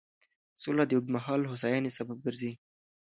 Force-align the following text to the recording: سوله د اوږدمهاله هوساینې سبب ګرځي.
سوله 0.61 0.83
د 0.87 0.91
اوږدمهاله 0.97 1.45
هوساینې 1.51 1.91
سبب 1.97 2.17
ګرځي. 2.25 2.51